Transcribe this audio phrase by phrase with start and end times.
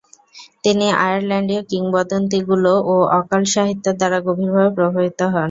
[0.63, 5.39] তিনি আয়ারল্যান্ডীয় কিংবদন্তিগুলো ও অকাল্ট সাহিত্যের দ্বারা গভীরভাবে প্রভাবিত হন।